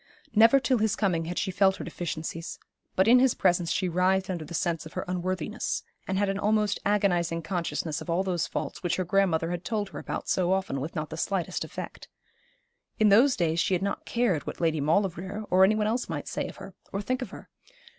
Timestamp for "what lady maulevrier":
14.47-15.43